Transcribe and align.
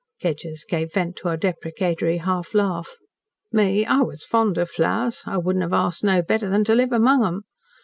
Kedgers 0.19 0.65
gave 0.67 0.93
vent 0.93 1.15
to 1.17 1.29
a 1.29 1.37
deprecatory 1.37 2.17
half 2.17 2.55
laugh. 2.55 2.97
"Me 3.51 3.85
I 3.85 3.99
was 3.99 4.25
fond 4.25 4.57
of 4.57 4.67
flowers. 4.71 5.21
I 5.27 5.37
wouldn't 5.37 5.61
have 5.61 5.73
asked 5.73 6.03
no 6.03 6.23
better 6.23 6.49
than 6.49 6.63
to 6.63 6.73
live 6.73 6.91
among 6.91 7.23
'em. 7.23 7.43